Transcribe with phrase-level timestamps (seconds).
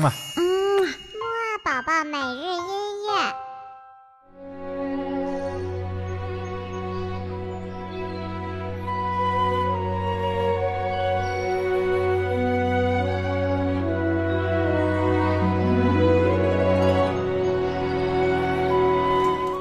[0.00, 0.12] 嘛。
[0.36, 2.64] 嗯，木二宝宝每日音
[3.06, 3.34] 乐。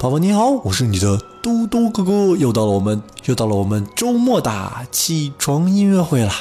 [0.02, 6.34] 宝宝你好，我是你的嘟嘟哥哥，又到了我们又到了我们周末的起床音乐会啦。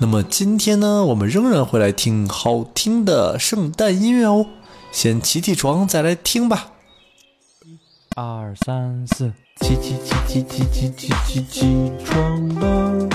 [0.00, 4.46] 那么今天呢，我们仍然会来听好听的圣诞音乐哦。
[4.92, 6.70] 先起起床，再来听吧。
[8.14, 13.08] 二三四，起起起起起起起起起床了，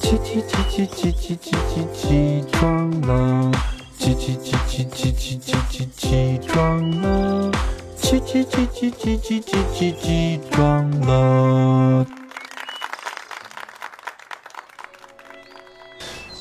[0.00, 3.52] 起起起起起起起起起床了，
[3.98, 7.52] 起起起起起起起起起床了，
[7.96, 12.06] 起起起起起起起起起床了。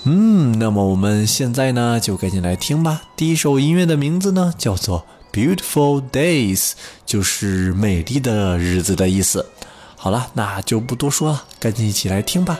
[0.05, 3.01] 嗯，那么我们现在呢，就赶紧来听吧。
[3.15, 6.69] 第一首音乐的名字呢，叫做《Beautiful Days》，
[7.05, 9.45] 就是美丽的日子的意思。
[9.95, 12.57] 好了，那就不多说了，赶紧一起来听吧。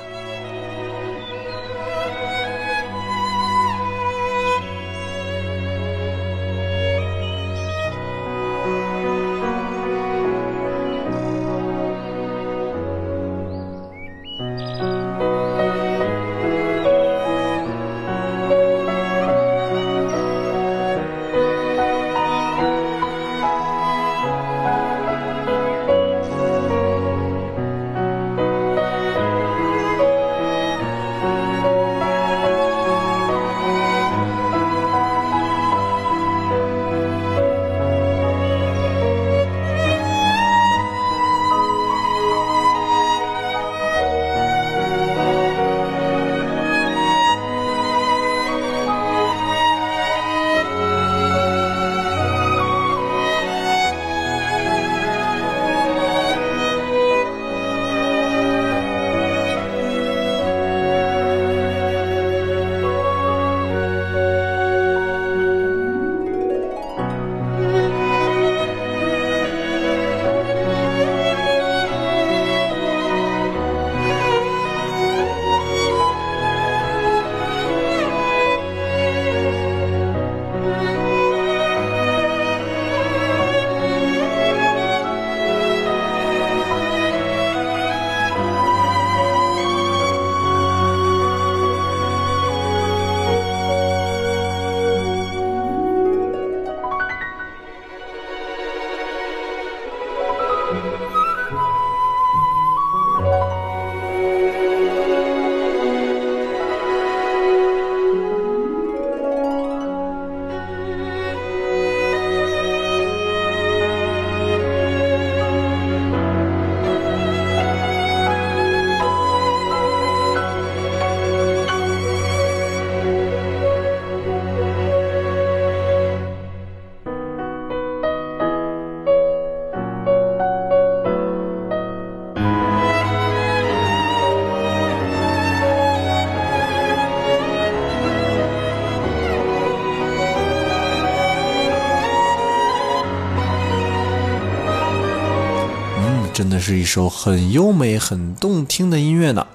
[146.40, 149.46] 真的是一首很优美、很动听的音乐呢。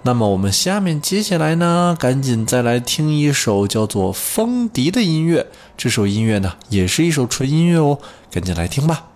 [0.00, 5.48] 那么我们下面接下来呢，赶紧再来听一首叫做《风笛》的音乐。
[5.76, 7.98] 这首音乐呢，也是一首纯音乐哦，
[8.30, 9.11] 赶紧来听吧。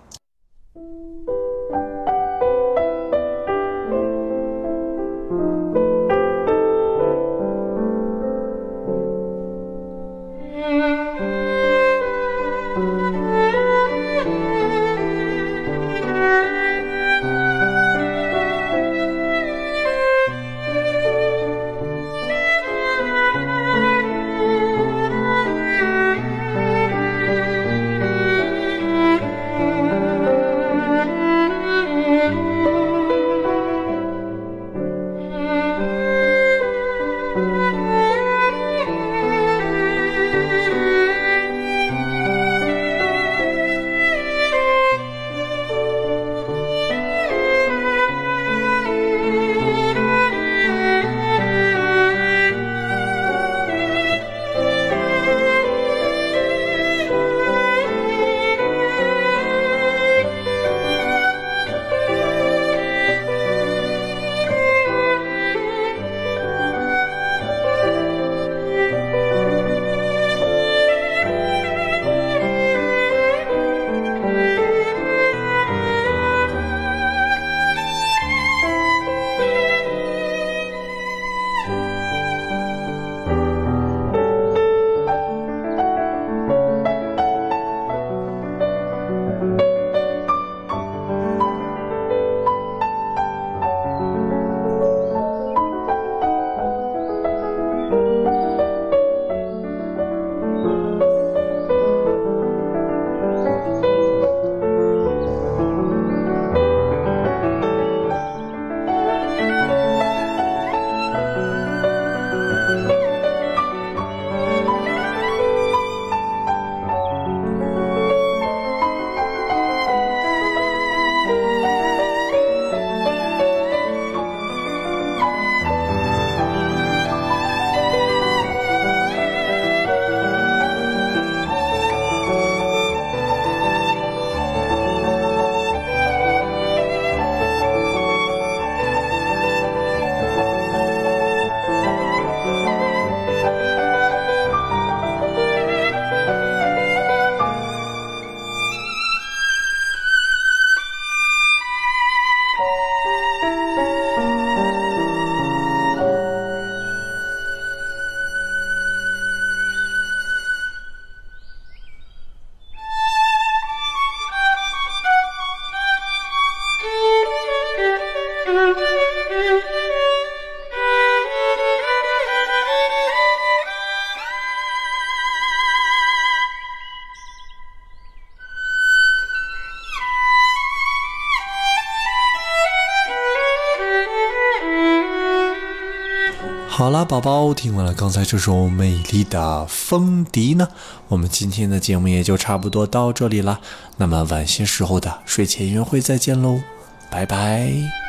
[186.69, 190.67] 好啦宝宝听完了刚才这首美丽的风笛呢
[191.07, 193.59] 我们今天的节目也就差不多到这里啦
[193.97, 196.61] 那么晚些时候的睡前音乐会再见喽
[197.09, 198.06] 拜拜。